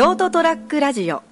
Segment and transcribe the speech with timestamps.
[0.00, 1.29] ショートトラックラジオ。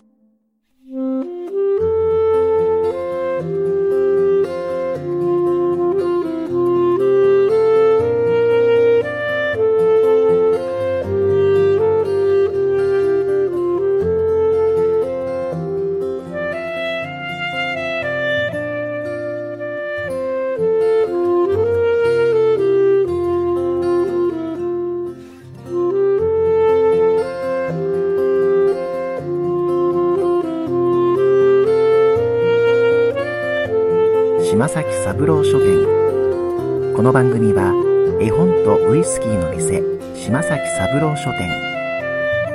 [34.78, 36.94] 崎三郎書店。
[36.94, 37.74] この番組は
[38.20, 39.82] 絵本とウイスキーの店
[40.14, 41.50] 島崎三郎書店。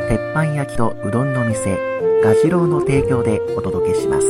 [0.07, 1.77] 鉄板焼きとうどんの店
[2.23, 4.27] ガジロウの提供でお届けします。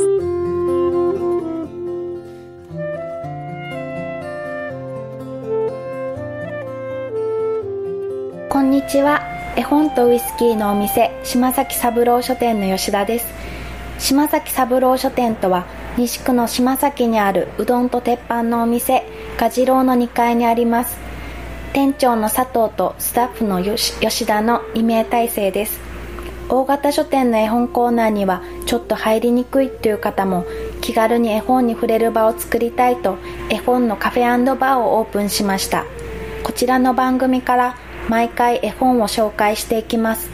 [8.50, 9.22] こんにちは。
[9.56, 13.28] 絵本とウイスキーのお店島崎三郎書店の吉田です。
[14.00, 19.04] 島崎三郎書店とは西区の島崎にあるうどんと鉄板のお店
[19.38, 20.98] ガジロウの2階にあります。
[21.72, 25.80] 店長の佐藤とスタッフの吉田の2名体制です。
[26.50, 30.46] 大型書店の絵本コーナーにはちょっと入りにくいという方も
[30.82, 33.18] 気軽に絵本に触れる場を作りたいと
[33.50, 35.86] 絵本のカフェバーをオープンしました。
[36.44, 37.78] こちらの番組から
[38.10, 40.30] 毎回絵本を紹介していきます。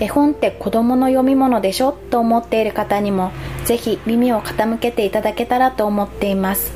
[0.00, 1.92] 絵本って子供の読み物でしょ？
[1.92, 3.32] と思っている方にも
[3.64, 6.72] ぜひ耳を傾けていただけたらと思っています。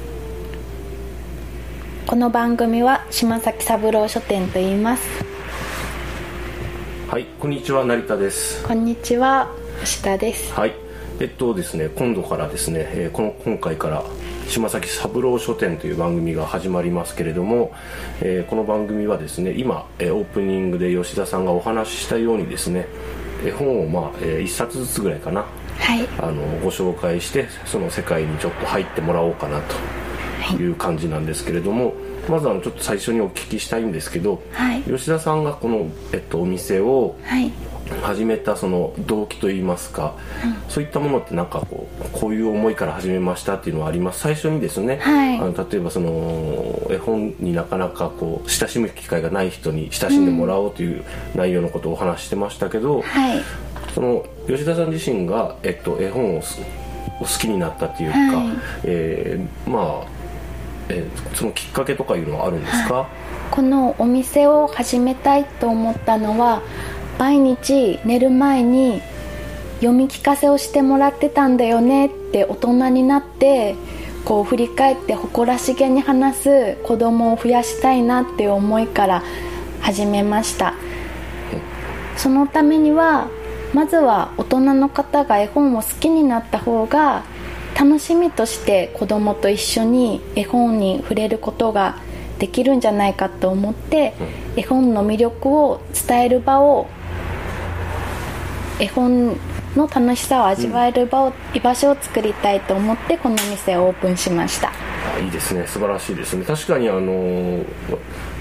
[2.07, 5.25] この番組は島崎三郎書店と言います。
[7.09, 8.65] はい、こんにちは成田です。
[8.65, 9.49] こんにちは
[9.81, 10.53] 吉田です。
[10.55, 10.75] はい、
[11.21, 14.03] えっとですね、今度からですね、えーこの今回から
[14.49, 17.73] 島崎三郎書店という番組が始まりますけれども、
[18.21, 22.87] えーこの番組はですね、今、えーオープニングで吉田さんがお話ししたようにですね、
[23.45, 25.45] 絵本をまあ、え1冊ずつぐらいかな、
[25.79, 26.09] はい。
[26.19, 29.61] あのご紹介してその世界にちょっと入ってもらおうかな
[30.49, 31.95] という感じなんですけれども、
[32.29, 34.83] まずあのちょっと最初にお聞きしたいんですけど、はい。
[34.83, 37.51] 吉田さんがこの、えっと、お店をはい
[38.03, 40.15] 始めたその動機といいますか、
[40.69, 44.21] そういったものってなんかこうこういう思いから始めましたっていうのはあります。
[44.21, 45.39] 最初にですね、はい。
[45.39, 51.05] あの例えばその絵本になかなかこう親しむ機会がない人に親しんでもらおうという
[51.35, 53.41] 内容のことをお話ししてましたけど、はい。
[53.95, 58.57] その吉田さん自身が、えっと、絵本を好きになったっていうか、はい。
[58.85, 60.07] えーまあ、
[60.89, 63.09] えーそのきっかけとかいうのはあるんですか、
[63.51, 66.63] このお店を始めたいと思ったのは
[67.23, 69.01] 毎日寝る前に
[69.77, 73.77] 読み聞かせをしてもらってたんだよねって大人になって
[74.25, 79.23] こう振り返って誇らしげに話す子供を増やしたいなっていう思いから
[79.81, 80.75] 始めました。
[82.17, 83.29] そのためには
[83.73, 87.23] まずは大人の方が絵本を好きになった方が
[87.79, 91.99] 楽しみとして子供と一緒に絵本に触れることが
[92.41, 94.13] できるんじゃないかと思って、
[94.57, 96.89] 絵本の魅力を伝える場を
[98.79, 99.37] 絵本
[99.77, 104.73] の楽しさを味わえる場を、居場所を作りたいと思ってこの店をオープンしました。
[105.15, 105.67] あいいですね。
[105.67, 106.45] 素晴らしいですね。
[106.45, 107.65] 確かにあの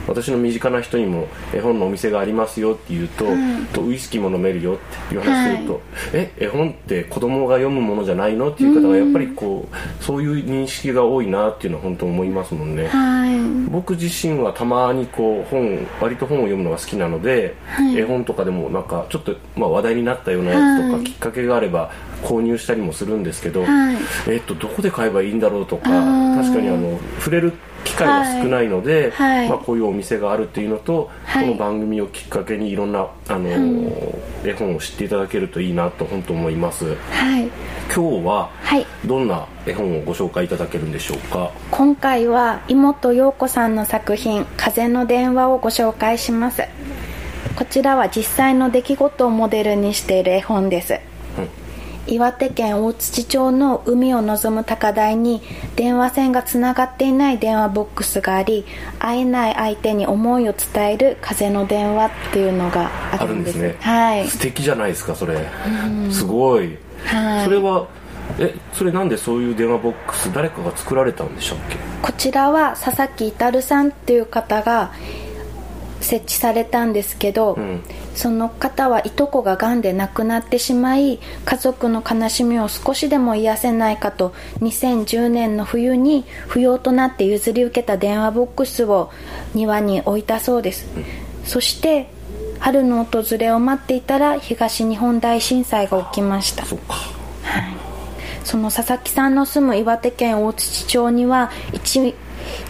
[0.08, 3.26] 私の身近な人にも絵本のお店がありますよって言うと,、
[3.74, 4.78] とウイスキーも飲めるよっ
[5.10, 5.82] ていう話すると、
[6.14, 13.40] え絵本って子供が読むものじゃないのっていう方がやっぱりこうそういう認識が多いなっていうのは本当思いますもんね、はい。
[13.70, 17.56] 僕自身はたまにこう本割と本を読むのが好きなので、
[17.96, 21.04] 絵本とかでもなんかちょっとまあ話題になったようなやつとか、はい。
[21.06, 21.92] きっかけがあれば
[22.24, 23.98] 購入したりもするんですけど、はい。
[24.28, 26.42] えっとどこで買えばいいんだろうとかー。
[26.42, 29.38] 確かにあの触れる機会が少ないので、はい。
[29.40, 29.50] はい。
[29.50, 31.46] まあ、こういうお店があるっていうのと、はい。
[31.46, 33.50] この番組をきっかけにいろんなあの、
[34.44, 36.96] 絵本を知っていただけるといいなと本当思います。
[37.12, 37.50] はい。
[37.94, 38.86] 今日ははい。
[39.06, 41.52] どんな絵本をご紹介いただけるんでしょうか？
[41.72, 46.64] 今回は妹陽子さんの作品「風の電話」をご紹介します。
[47.56, 51.00] こちらは実際の出来事をモデルにしている絵本です、
[52.08, 55.42] 岩手県大槌町の海を望む高台に
[55.76, 58.66] 電話線がつながっていない電話ボックスがあり
[59.00, 63.56] 会えない相手に思いを伝える風の電話っていうのがあるんです。
[63.56, 63.76] ね。
[63.80, 64.28] はい。
[64.28, 65.38] 素敵じゃないですかそれ。
[66.12, 67.46] すごい、はい。
[67.46, 67.88] それは
[68.40, 71.76] えそれなんでそういう電話ボックス誰かが作られたんでしたっけ？
[72.02, 74.92] こちらは佐々木至さんっていう方が
[76.02, 77.84] 設置されたんですけど、ん。
[78.16, 89.12] その方はいとこががんで亡くなってしまい家族の悲しみを少しでも癒せないかと2010年の冬に不要となって譲り受けた電話ボックスを
[89.54, 90.86] 庭に置いたそうです、
[91.46, 92.08] そして
[92.60, 96.66] 春の訪れを待っていたら東日本大震災が起きました。
[96.66, 96.96] そっか。
[98.44, 102.16] その佐々木さんの住む岩手県大槌町には一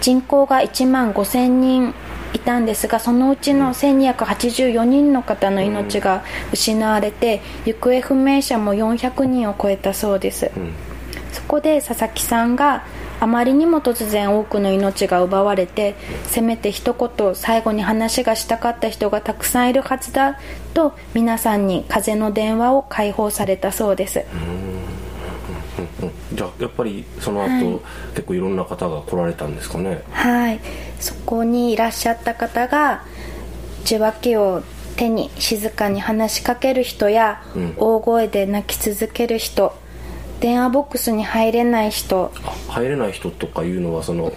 [0.02, 1.94] 人口が1万5000人
[2.34, 10.52] いたんですがそのうちの1284人の方の命が失われて行方不明者も400人を超えたそうです、
[11.32, 12.84] そこで佐々木さんが
[13.20, 20.40] あまりにも突然多くの命が奪われてせめて一言最後に話がしたかった人がたくさんいるはずだ
[20.74, 24.26] と皆さんに風の電話を開放されたそうです、
[26.42, 27.84] じゃあやっぱりその後、
[28.16, 30.02] 結構いろんな方が来られたんですかね？
[30.10, 30.60] はい。
[31.00, 33.04] そこにいらっしゃった方が
[33.84, 34.64] 受話器を
[34.96, 37.74] 手に静かに話しかける人や、うん。
[37.78, 39.76] 大声で泣き続ける人
[40.42, 42.32] 電話ボックスに入れない人。
[42.68, 44.34] あ入れない人とかいうのはその、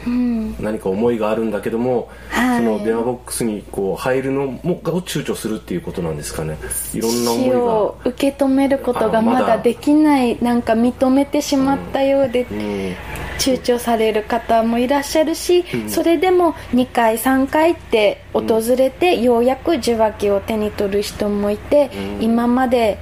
[0.61, 2.65] 何か思いがあるんだけども、はい。
[2.65, 6.59] その電話ボックスにこう入るのもを躊躇するっていうことなんですかね。
[6.93, 9.59] いろんな思いを受け止めることがあまだ。
[9.59, 12.95] できないなんか認めてしまったようで、うん。
[13.39, 21.91] 躊躇される方もいらっしゃるし、それでも2回3回って訪れて、ようやく受話器を手に取る人もいて、
[22.21, 22.99] 今まで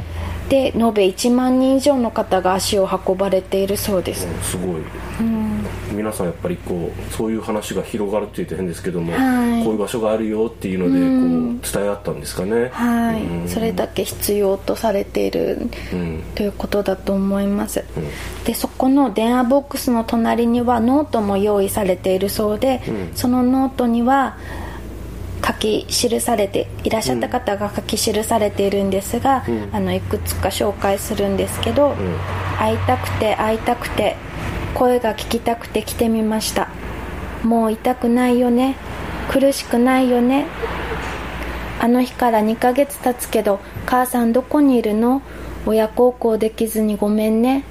[0.52, 4.82] で延べ1万人以上の方が足を運ばれているそうです、すごい、
[5.90, 9.64] 皆さんやっぱりこうそういう話が広がるって言って変ですけども、はい。
[9.64, 12.68] こういう場所があるよっていうのでこう伝え合ったんですかね。
[12.70, 13.48] はい、うん。
[13.48, 16.22] それだけ必要とされているうん。
[16.34, 17.82] ということだと思います、
[18.44, 23.10] でそこの電話ボックスの隣にはノートも用意されているそうで、うん。
[23.14, 24.36] そのノートには
[25.44, 29.68] 書き記されていらっしゃった方が書き記されているんですが、うん。
[29.72, 31.96] あのいくつか紹介するんですけど、
[32.58, 34.16] 会いたくて会いたくて
[34.74, 36.68] 声が聞きたくて来てみました。
[37.42, 38.76] もう痛くないよね。
[39.30, 40.46] 苦しくないよね。
[41.80, 45.22] あの日から2ヶ月経つけど母さんどこにいるの？
[45.66, 47.64] 親孝行できずにごめんね。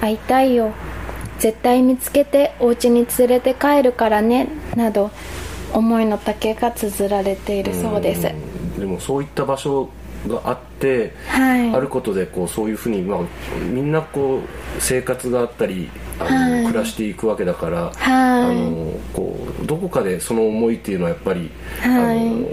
[0.00, 0.72] 会いたいよ。
[1.38, 4.48] 絶対見つけてお家に連れて帰るからね。
[4.76, 5.10] など
[5.72, 8.80] 思いの丈が綴られているそうです、ん。
[8.80, 9.88] でもそういった場所
[10.26, 11.74] があって、はい。
[11.74, 13.20] あることでこうそういうふうに、まあ、
[13.72, 16.66] みんなこう生活があったりあの、はい。
[16.66, 17.94] 暮らしていくわけだから、はい。
[17.96, 21.50] あのこうどこかでその思いっていうのはやっぱり、
[21.80, 22.18] はい。
[22.18, 22.46] あの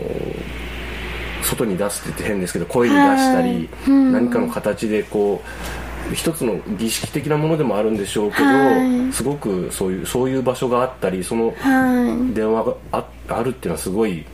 [1.43, 9.13] 外に出すって言って変ですけど声に出したり、何かの形でこう一つの儀式的なものでもあるんでしょうけど、はい。
[9.13, 12.33] すごくそういうそういう場所があったりそのはい。
[12.33, 14.25] 電話がああるっていうのはすごい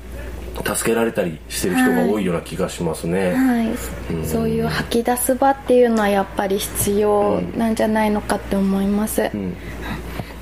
[0.63, 9.55] 助けられたりしてる人が多いような気がしますね、はい、そういう吐き出す場っていうのはやっぱり必要なんじゃないのかって思います、うん。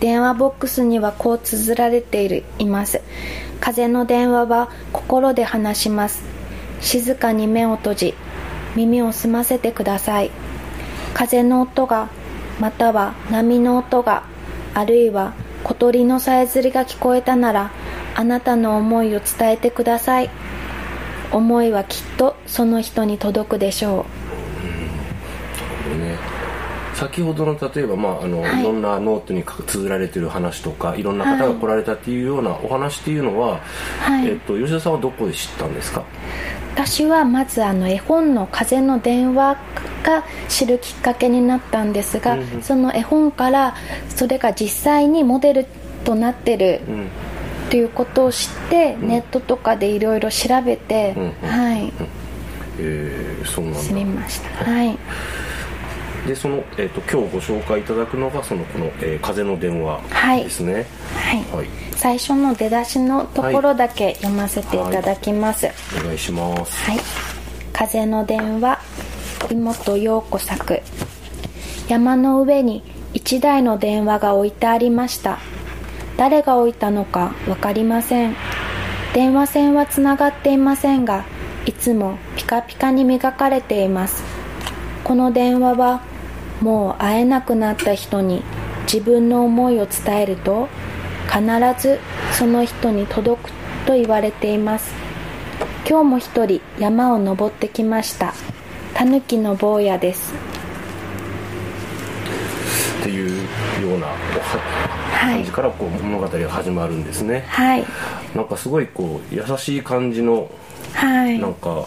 [0.02, 3.02] 電話ボックスにはこう綴られているいます。
[3.62, 6.32] 風の電話は心で話します。
[6.82, 8.14] 静かに目を閉じ
[8.76, 10.32] 耳を澄ませてください
[11.22, 12.10] 風の音が
[12.60, 14.24] または波の音が
[14.74, 15.34] あるいは
[15.64, 17.70] 小鳥のさえずりが聞こえたなら
[18.16, 20.32] あなたの思いを伝えてください。
[21.32, 24.08] 思いはきっとその人に届くでしょ
[26.00, 26.18] ね。
[26.96, 28.62] 先ほどの例えば、まああのはい。
[28.62, 31.04] い、ろんなノートに綴られてる話とかい。
[31.04, 33.60] ろんな方が来られたっていうようなお話っていうのは、
[34.00, 34.28] はい。
[34.28, 36.02] えっと、吉田さんはどこで知ったんですか？
[36.02, 36.04] う
[36.74, 39.58] 私はまずあの絵本の「風の電話」
[40.04, 42.62] が知るきっかけになったんですが、うんうん。
[42.62, 43.76] その絵本から
[44.16, 45.66] それが実際にモデル
[46.04, 47.08] となってるうん。
[47.70, 51.50] ということを知って、ネットとかでいろいろ調べて、うんうん。
[51.50, 51.94] はい。
[52.80, 54.66] えーそうなん知りだました。
[54.70, 54.98] はい。
[56.28, 60.44] でその、えっと今日ご紹介いただくのがそのこの、えー風の電話」はい。
[60.44, 60.86] ですね。
[61.16, 61.38] はい。
[61.56, 66.90] はい、最初の出だしのところだけ読ませていただきます、お願いします。
[66.90, 67.00] はい。
[67.74, 68.80] 風の電話、
[69.54, 70.82] 妹陽子作。
[71.88, 75.40] 山の上に一台の電話が置いてありました。
[76.18, 78.36] 誰が置いたのかわかりません。
[79.14, 81.26] 電話線はつながっていませんが、
[81.66, 84.24] いつもピカピカに磨かれています。
[85.04, 86.02] この電話は、
[86.62, 88.44] もう会えなくなった人に
[88.84, 90.70] 自分の思いを伝えると、
[91.28, 91.44] 必
[91.80, 92.00] ず
[92.32, 93.52] その人に届く
[93.86, 95.02] と言われています。
[95.88, 98.34] 今日も一人山を登ってきました
[98.94, 100.34] タヌキの坊やです。
[103.02, 103.30] っていう
[103.90, 104.16] ようなおは
[105.12, 105.36] はい。
[105.36, 107.46] 感じからこう物語が始まるんですね。
[107.48, 107.86] はい。
[108.36, 110.50] なんかすごいこう優しい感じの
[110.94, 111.40] はい。
[111.40, 111.86] なんか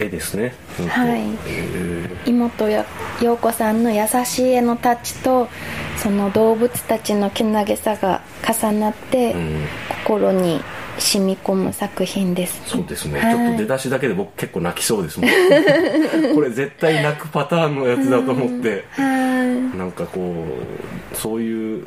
[0.00, 0.54] 絵ですね、
[0.88, 1.22] はい。
[1.46, 2.86] え妹や
[3.20, 5.48] 陽子さんの優しい絵のタッチと
[5.96, 9.66] その動物たちのけなげさが重なって、ーうん。
[10.04, 10.60] 心に
[10.98, 12.62] 染み込む作品です。
[12.66, 13.34] そうですね、はい。
[13.34, 15.30] ちょっと出だしだけで僕結構泣きそうですもん。
[16.34, 19.02] これ絶対泣くパターンのやつだと思って、は
[19.74, 19.76] い。
[19.78, 20.44] なんかこ
[21.12, 21.86] うそういう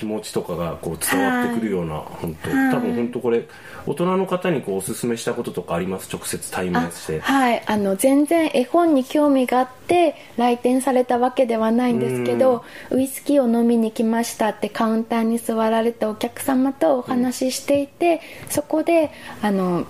[0.00, 2.74] 気持ちとかがこう伝わってくるような、本当はい。
[2.74, 3.46] 多分本当これ
[3.86, 7.20] 大人の方にこうおすすめしたこととかあります直接対面して。
[7.20, 7.62] はい。
[7.66, 19.10] あの全然絵本に興味があって来店されたわけではないんですけどウイスキーを飲みに来ましたってカウンターに座られたお客様とお話ししていて、そこで
[19.42, 19.86] あの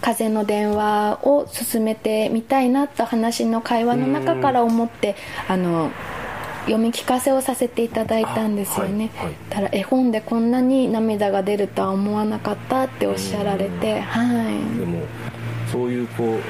[0.00, 5.14] 風の電話を進めてみたいなと話の会話の中から思って
[5.48, 5.90] あの
[6.64, 9.34] 読み聞かせをさせていただいたんですよね、あはいはい。
[9.50, 14.78] ただ絵本でこんなに涙が出るとは思わなかったっておっしゃられてはい。
[14.78, 15.02] でも
[15.70, 16.40] そういうこう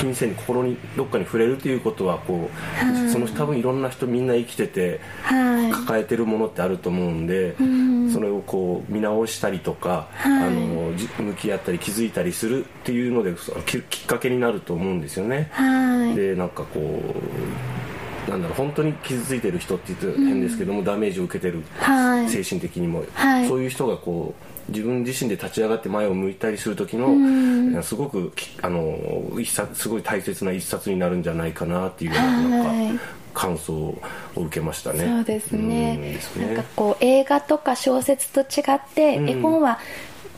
[0.00, 2.50] 金銭に心にどっかに触れるということはこ
[2.82, 3.10] う、はい。
[3.10, 5.70] その多分いろんな人みんな生きててはい。
[5.70, 8.10] 抱えてるものってあると思うんで、ん。
[8.10, 10.48] それをこう見直したりとか、はい。
[10.48, 15.48] あのじ向き合ったり気づいたりするっていうのでそききっかけになると思うんですよね。
[15.52, 16.16] はい。
[16.16, 17.81] でなんかこう
[18.28, 22.28] なんだろう本当に傷ついてる人って言って変ですけども、ダメージを受けてる、はい。
[22.28, 23.48] 精神的にも、はい。
[23.48, 24.34] そういう人がこ
[24.68, 27.82] う自分自身で立ち上がって前を向いたりする時の、ん。
[27.82, 28.96] すごくきあの
[29.38, 32.86] 一冊すごい大切な一冊になるんじゃないかなっていうようなはい。
[32.86, 34.02] なんか感想を
[34.36, 35.06] 受けましたね。
[35.06, 36.18] そうですね。
[36.36, 36.56] なんね。
[36.56, 39.28] かこう映画とか小説と違って、うん。
[39.28, 39.78] 絵本は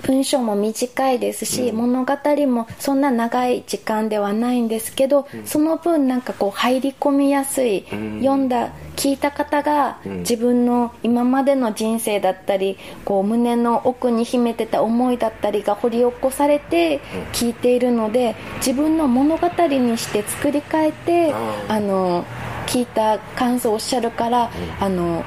[0.06, 1.76] 文章も短いですし、うん。
[1.76, 2.12] 物語
[2.46, 8.20] もそんな長い時間ではないんですけど、その分なんかこう入り込みやすい、うん。
[8.20, 10.18] 読んだ聞いた方がうん。
[10.20, 17.00] 自分の今までの人生だったりこう胸の奥に秘めてた思いだったりが掘り起こされて
[17.32, 21.34] 聞いているので自分の物語にして作り変えて
[21.68, 22.24] あの
[22.66, 25.24] 聞いた感想をおっしゃるから、あの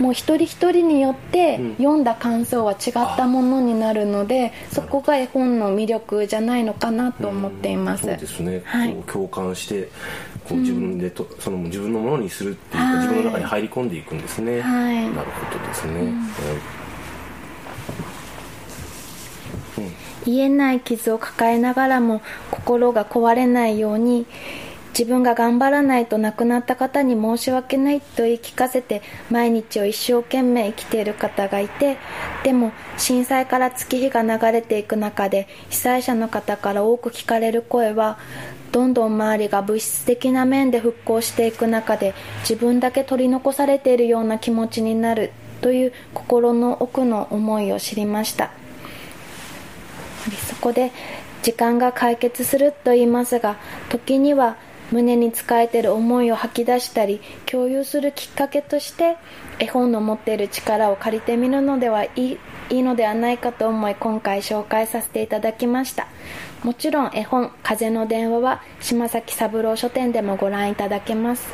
[0.00, 1.76] もう一人一人によってうん。
[1.76, 8.94] 読んだ感想は違ったものになるので、そこが絵本の魅力じゃないのかなと思っています、そうですね、はい。
[9.06, 9.88] 共感して
[10.48, 13.06] こう自分でと、その自分のものにするっていうか、はい。
[13.06, 14.94] 自分の中に入り込んでいくんですね、はい。
[15.10, 16.10] なるほどですね、はい。
[20.26, 24.26] 癒えない傷を抱えながらも心が壊れないように
[24.90, 31.96] 自分が頑張らないと亡くなった方に申し訳ないと言い聞かせて毎日を一生懸命生きている方がいて
[32.42, 38.18] でも震災から月日が流れていく中で被災者の方から多く聞かれる声は
[38.72, 48.50] どんどん周りが物質的な面で復興していく中で自分だけ取り残されているような気持ちになるという心の奥の思いを知りました。
[50.48, 50.92] そこで
[51.42, 53.56] 時間が解決すると言いますが
[53.88, 54.56] 時には
[54.90, 59.16] 胸に使えている思いを吐き出したり共有するきっかけとして
[59.58, 62.38] 絵本の持っている力を借りてみるのではいい
[62.70, 66.06] いいのではないかと思い今回紹介させていただきました。
[66.62, 71.48] もちろん絵本「風の電話」は島崎三郎書店でもご覧いただけます。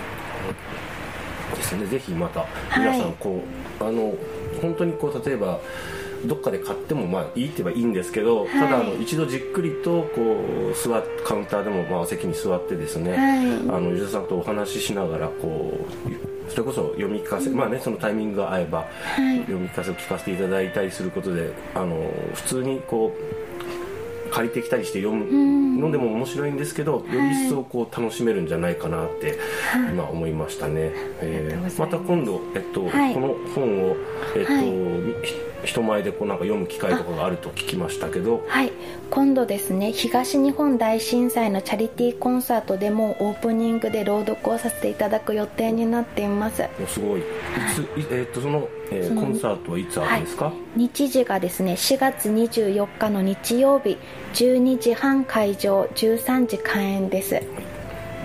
[1.54, 1.86] ですね。
[1.86, 2.44] ぜひまたい。
[2.76, 3.40] 皆さんこ
[3.80, 4.12] う、あの
[4.60, 5.58] 本当にこう例えば
[6.24, 8.48] どっかで買ってもまあいいって言えばいいんですけど、い。
[8.48, 10.40] ただあの一度じっくりとこ
[10.72, 13.76] う座っカウンターでもまあ席に座ってですね、はい。
[13.76, 18.86] あの吉田さんとお話ししながらこうそれこそ読み聞かせ、まあねそのタイミングが合えば、
[19.18, 19.40] い。
[19.40, 23.46] 読み聞かせを聞かせていただいたりすることであの普通にこう
[24.28, 29.38] 借りてきたりして読むのでも面白いんですけど、より一層こう楽しめるんじゃないかなって
[29.92, 31.80] 今思いましたね、えーありがとうございます。
[31.80, 33.14] また今度、えっとはい。
[33.14, 33.96] この本を、
[34.36, 34.52] えっと
[35.66, 38.44] 人前でこうなんか読む機会とかがあると聞きましたけど。
[38.48, 38.72] はい。
[39.10, 46.62] 今度ですね東日本大震災のチャリティーコンサートでもオープニングで朗読をさせていただく予定になっています。
[46.62, 47.20] もうすごい。
[47.20, 47.22] い
[47.74, 48.06] つい。
[48.10, 53.98] えっとその、えーそのコンサートはいつあるんですか、日時がですね4月24日の日曜日
[54.34, 57.40] 12時半会場13時開演です。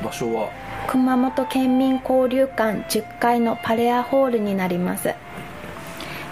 [0.04, 0.50] 場所は？
[0.88, 5.10] 熊本県民交流館10階のパレアホールになります。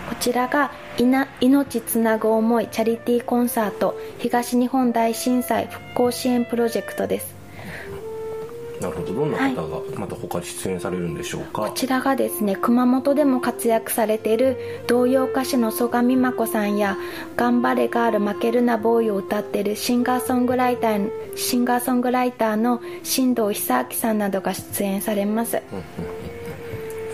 [0.09, 7.39] こちらがいな命つなぐ思いチャリティーコンサート東日本大震災復興支援プロジェクトです。
[8.81, 9.13] なるほど。
[9.13, 16.97] どんな方がまた他に出演されるんでしょうか、こちらがですね熊本でも活躍されている童謡歌手の曽我美真子さんや
[17.35, 25.61] 「頑張れガール負けるなボーイ」を歌っているシンガーソングライターシンガーソングライターの新藤久明さんなどが出演されます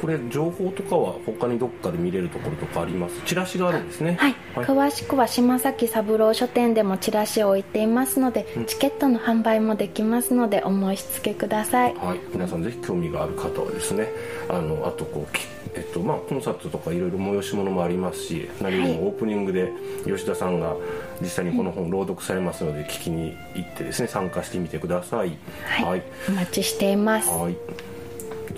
[0.06, 3.20] これ情報とかは他にどっかで見れるところとかあります？
[3.26, 4.18] チラシがあるんですね。
[4.20, 11.96] はい、詳しくは島崎三郎書店でもチラシを置いていますので、チケットの販売もできますのでお申し付けください。
[11.96, 14.08] はい、皆さんぜひ興味がある方はですね
[14.48, 15.42] あのあとこうき
[15.74, 19.74] えっとまあ、コンサートとかいろいろ催し物もありますし何よりもオープニングで
[20.06, 20.76] 吉田さんが
[21.20, 25.36] 実際にこの本朗読されますので聞きに行ってですね参加してみてください。
[25.66, 27.28] はい、はい、お待ちしています。
[27.30, 27.58] はい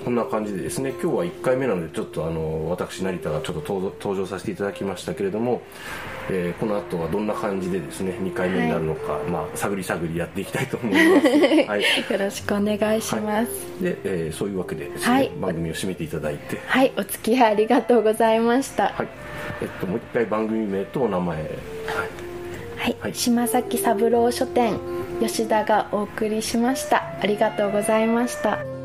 [0.08, 5.62] こんな感じでですね今日は1回目なのでちょっとあの私成田がちょっと登場させていただきましたけれども、
[6.30, 11.28] えー、この後はどんな感じでですね2回目になるのか、はい、まあ、探り探りやっていきたいと思います、
[11.68, 16.58] はい、よろしくお願いします、はい、で、えー、そういうわけでね、はい、番組を締めていただいて。
[16.66, 16.94] はい。
[16.96, 18.84] お付き合いありがとうございました。
[18.84, 19.08] はい。
[19.62, 21.38] えっともう一回番組名とお名前。
[21.38, 24.80] はい、はい、島崎三郎書店
[25.20, 27.04] 吉田がお送りしました。
[27.22, 28.77] ありがとうございました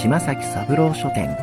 [0.00, 1.36] 島崎三郎書店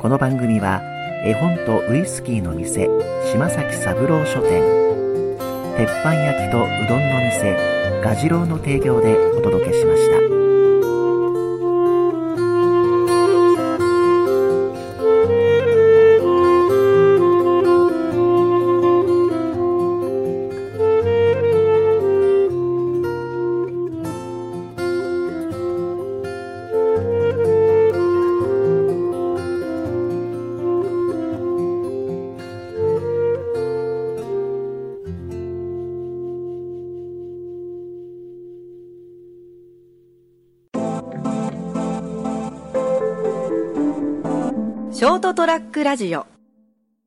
[0.00, 0.82] この番組は
[1.24, 2.88] 絵本とウイスキーの店
[3.30, 4.62] 島崎三郎書店
[5.76, 7.56] 鉄板焼きとうどんの店
[8.02, 10.35] 蛾次郎の提供でお届けしました。
[44.96, 46.35] ショートトラックラジオ。